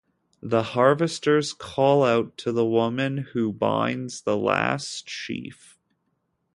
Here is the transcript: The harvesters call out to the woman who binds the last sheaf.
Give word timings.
The 0.41 0.63
harvesters 0.63 1.53
call 1.53 2.03
out 2.03 2.35
to 2.39 2.51
the 2.51 2.65
woman 2.65 3.17
who 3.33 3.53
binds 3.53 4.21
the 4.23 4.35
last 4.35 5.07
sheaf. 5.07 5.77